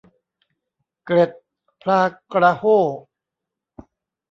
[1.03, 1.31] เกล็ด
[1.81, 2.01] ปลา
[2.33, 2.79] กระโห้